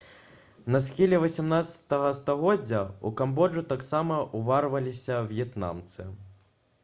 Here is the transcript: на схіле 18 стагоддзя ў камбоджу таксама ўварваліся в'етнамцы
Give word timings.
на 0.75 0.79
схіле 0.85 1.19
18 1.23 1.93
стагоддзя 2.19 2.79
ў 2.85 3.09
камбоджу 3.21 3.63
таксама 3.73 4.17
ўварваліся 4.39 5.19
в'етнамцы 5.33 6.07